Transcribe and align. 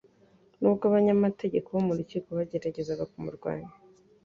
Nubwo 0.59 0.83
abanyamategeko 0.89 1.67
bo 1.73 1.81
mu 1.87 1.93
rukiko 1.99 2.29
bageragezaga 2.37 3.03
kumurwanya, 3.11 3.71